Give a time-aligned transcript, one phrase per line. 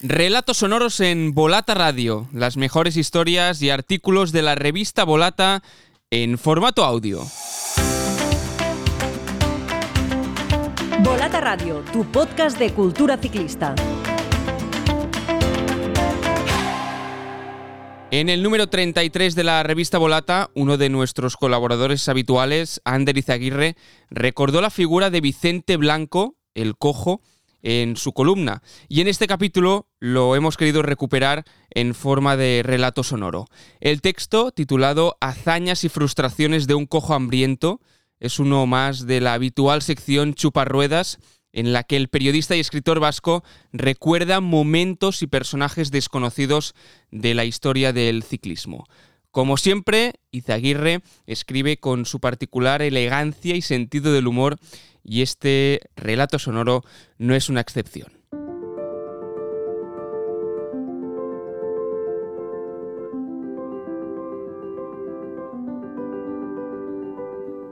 [0.00, 5.64] Relatos sonoros en Volata Radio, las mejores historias y artículos de la revista Volata
[6.12, 7.26] en formato audio.
[11.02, 13.74] Volata Radio, tu podcast de cultura ciclista.
[18.12, 23.74] En el número 33 de la revista Volata, uno de nuestros colaboradores habituales, Ander Izaguirre,
[24.10, 27.20] recordó la figura de Vicente Blanco, el cojo,
[27.62, 28.62] en su columna.
[28.88, 33.46] Y en este capítulo lo hemos querido recuperar en forma de relato sonoro.
[33.80, 37.80] El texto, titulado Hazañas y frustraciones de un cojo hambriento,
[38.20, 41.18] es uno más de la habitual sección Chuparruedas,
[41.52, 46.74] en la que el periodista y escritor vasco recuerda momentos y personajes desconocidos
[47.10, 48.86] de la historia del ciclismo.
[49.30, 54.56] Como siempre, Izaguirre escribe con su particular elegancia y sentido del humor
[55.04, 56.82] y este relato sonoro
[57.18, 58.12] no es una excepción.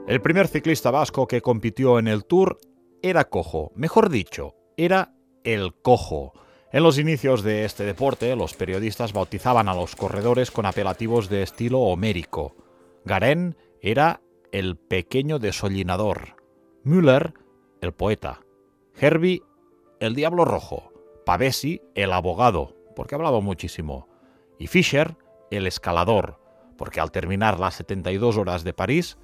[0.07, 2.59] El primer ciclista vasco que compitió en el Tour
[3.01, 6.33] era cojo, mejor dicho, era el cojo.
[6.73, 11.41] En los inicios de este deporte, los periodistas bautizaban a los corredores con apelativos de
[11.41, 12.55] estilo homérico.
[13.05, 14.19] Garen era
[14.51, 16.35] el pequeño desollinador.
[16.83, 17.33] Müller,
[17.79, 18.41] el poeta.
[18.99, 19.43] Herbie,
[20.01, 20.91] el diablo rojo.
[21.25, 24.09] Pavesi, el abogado, porque hablaba muchísimo.
[24.59, 25.15] Y Fischer,
[25.51, 26.39] el escalador,
[26.77, 29.17] porque al terminar las 72 horas de París,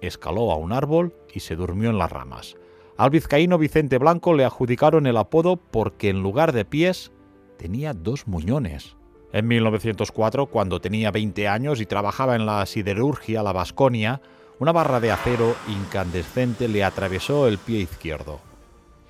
[0.00, 2.56] escaló a un árbol y se durmió en las ramas.
[3.00, 7.12] Al vizcaíno Vicente Blanco le adjudicaron el apodo porque en lugar de pies
[7.56, 8.94] tenía dos muñones.
[9.32, 14.20] En 1904, cuando tenía 20 años y trabajaba en la siderurgia La Vasconia,
[14.58, 18.38] una barra de acero incandescente le atravesó el pie izquierdo.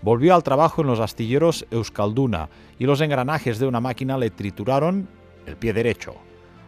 [0.03, 5.09] Volvió al trabajo en los astilleros Euskalduna y los engranajes de una máquina le trituraron
[5.47, 6.15] el pie derecho.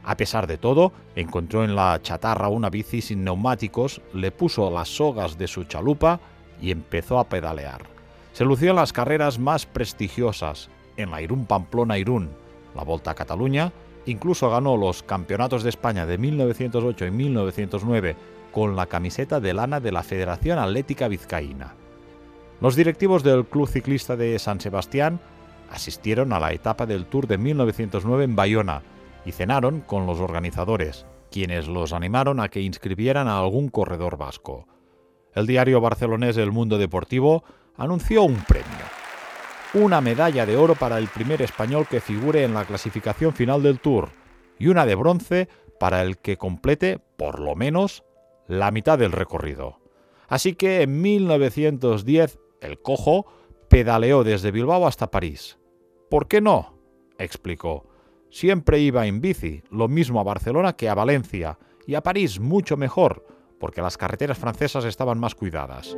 [0.02, 4.88] A pesar de todo, encontró en la chatarra una bici sin neumáticos, le puso las
[4.88, 6.18] sogas de su chalupa
[6.62, 7.82] y empezó a pedalear.
[8.32, 12.30] Se lució en las carreras más prestigiosas, en la Irún Pamplona Irún,
[12.74, 13.72] la Volta a Cataluña,
[14.06, 18.16] incluso ganó los Campeonatos de España de 1908 y 1909
[18.52, 21.74] con la camiseta de lana de la Federación Atlética Vizcaína.
[22.60, 25.20] Los directivos del Club Ciclista de San Sebastián
[25.70, 28.82] asistieron a la etapa del Tour de 1909 en Bayona
[29.26, 34.66] y cenaron con los organizadores, quienes los animaron a que inscribieran a algún corredor vasco
[35.34, 37.44] el diario barcelonés El Mundo Deportivo
[37.76, 38.66] anunció un premio.
[39.74, 43.80] Una medalla de oro para el primer español que figure en la clasificación final del
[43.80, 44.10] Tour
[44.58, 45.48] y una de bronce
[45.80, 48.04] para el que complete, por lo menos,
[48.46, 49.80] la mitad del recorrido.
[50.28, 53.26] Así que en 1910 el cojo
[53.68, 55.58] pedaleó desde Bilbao hasta París.
[56.10, 56.78] ¿Por qué no?
[57.18, 57.88] explicó.
[58.30, 62.76] Siempre iba en bici, lo mismo a Barcelona que a Valencia, y a París mucho
[62.76, 63.26] mejor,
[63.62, 65.96] porque las carreteras francesas estaban más cuidadas.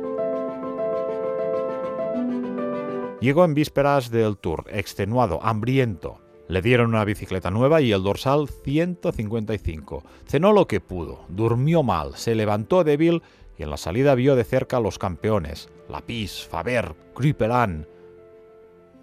[3.19, 6.21] Llegó en vísperas del Tour, extenuado, hambriento.
[6.47, 10.03] Le dieron una bicicleta nueva y el dorsal 155.
[10.27, 13.23] Cenó lo que pudo, durmió mal, se levantó débil
[13.57, 17.87] y en la salida vio de cerca a los campeones, Lapis, Faber, Krupelan.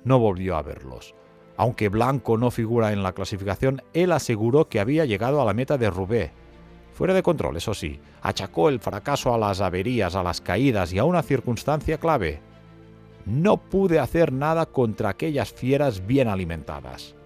[0.04, 1.16] No volvió a verlos.
[1.56, 5.78] Aunque Blanco no figura en la clasificación, él aseguró que había llegado a la meta
[5.78, 6.30] de Roubaix
[7.02, 11.00] Fuera de control, eso sí, achacó el fracaso a las averías, a las caídas y
[11.00, 12.38] a una circunstancia clave.
[13.26, 17.16] No pude hacer nada contra aquellas fieras bien alimentadas.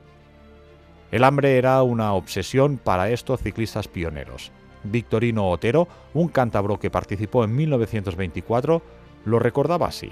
[1.11, 4.51] El hambre era una obsesión para estos ciclistas pioneros.
[4.83, 8.81] Victorino Otero, un cántabro que participó en 1924,
[9.27, 10.11] lo recordaba así.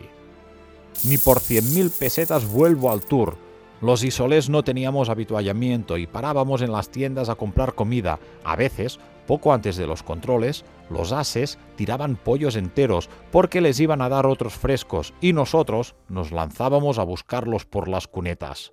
[1.04, 3.38] Ni por 100.000 pesetas vuelvo al tour.
[3.80, 9.00] Los isolés no teníamos habituallamiento y parábamos en las tiendas a comprar comida, a veces
[9.26, 14.26] poco antes de los controles, los ases tiraban pollos enteros porque les iban a dar
[14.26, 18.72] otros frescos y nosotros nos lanzábamos a buscarlos por las cunetas.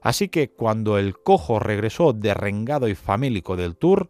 [0.00, 4.08] Así que cuando el cojo regresó derrengado y famélico del Tour,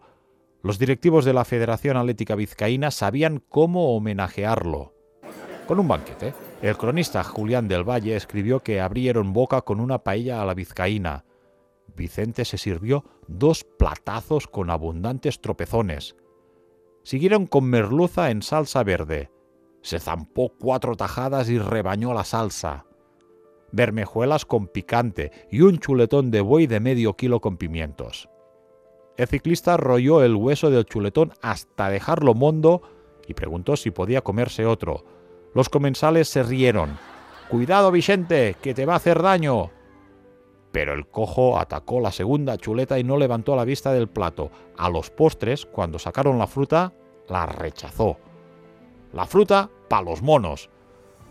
[0.62, 4.94] los directivos de la Federación Atlética Vizcaína sabían cómo homenajearlo.
[5.66, 10.42] Con un banquete, el cronista Julián del Valle escribió que abrieron boca con una paella
[10.42, 11.24] a la vizcaína,
[11.98, 16.16] Vicente se sirvió dos platazos con abundantes tropezones.
[17.02, 19.30] Siguieron con merluza en salsa verde.
[19.82, 22.86] Se zampó cuatro tajadas y rebañó la salsa.
[23.72, 28.30] Bermejuelas con picante y un chuletón de buey de medio kilo con pimientos.
[29.18, 32.82] El ciclista rolló el hueso del chuletón hasta dejarlo mondo
[33.26, 35.04] y preguntó si podía comerse otro.
[35.54, 36.96] Los comensales se rieron.
[37.50, 39.70] Cuidado, Vicente, que te va a hacer daño
[40.72, 44.50] Pero el cojo atacó la segunda chuleta y no levantó la vista del plato.
[44.76, 46.92] A los postres, cuando sacaron la fruta,
[47.28, 48.18] la rechazó.
[49.12, 50.68] La fruta, pa' los monos.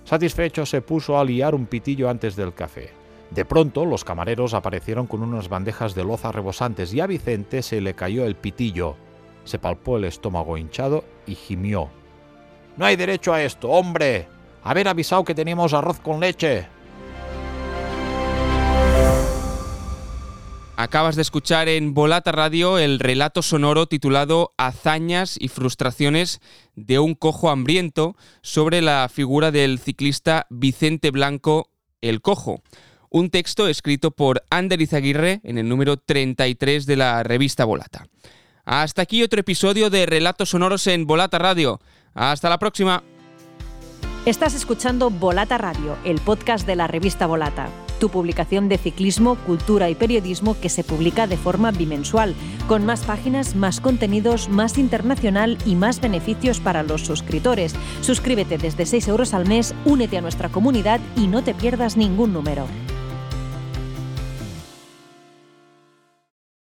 [0.04, 2.92] Satisfecho se puso a liar un pitillo antes del café.
[3.30, 7.82] De pronto los camareros aparecieron con unas bandejas de loza rebosantes y a Vicente se
[7.82, 8.96] le cayó el pitillo.
[9.44, 11.90] Se palpó el estómago hinchado y gimió.
[12.78, 14.28] No hay derecho a esto, hombre.
[14.64, 16.68] Haber avisado que teníamos arroz con leche.
[20.88, 26.40] Acabas de escuchar en Volata Radio el relato sonoro titulado Hazañas y frustraciones
[26.78, 32.62] de un cojo hambriento sobre la figura del ciclista Vicente Blanco el Cojo.
[33.10, 38.08] Un texto escrito por Ander Izaguirre en el número 33 de la revista Volata.
[38.64, 41.82] Hasta aquí otro episodio de Relatos Sonoros en Volata Radio.
[42.14, 43.04] Hasta la próxima.
[44.26, 49.90] Estás escuchando Volata Radio, el podcast de la revista Volata tu publicación de ciclismo, cultura
[49.90, 52.36] y periodismo que se publica de forma bimensual,
[52.68, 57.76] con más páginas, más contenidos, más internacional y más beneficios para los suscriptores.
[58.02, 62.34] Suscríbete desde 6 euros al mes, únete a nuestra comunidad y no te pierdas ningún
[62.34, 62.68] número.